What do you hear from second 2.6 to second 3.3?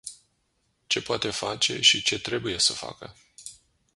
facă?